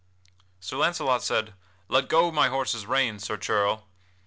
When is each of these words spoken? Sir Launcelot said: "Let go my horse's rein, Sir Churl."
Sir 0.59 0.77
Launcelot 0.77 1.21
said: 1.21 1.53
"Let 1.87 2.09
go 2.09 2.31
my 2.31 2.47
horse's 2.47 2.87
rein, 2.87 3.19
Sir 3.19 3.37
Churl." 3.37 3.87